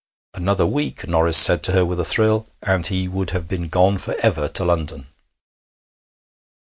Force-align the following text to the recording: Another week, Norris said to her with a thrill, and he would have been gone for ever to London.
Another 0.33 0.65
week, 0.65 1.07
Norris 1.07 1.37
said 1.37 1.61
to 1.61 1.73
her 1.73 1.85
with 1.85 1.99
a 1.99 2.03
thrill, 2.03 2.47
and 2.63 2.87
he 2.87 3.07
would 3.07 3.29
have 3.29 3.47
been 3.47 3.67
gone 3.67 3.99
for 3.99 4.15
ever 4.19 4.47
to 4.47 4.65
London. 4.65 5.05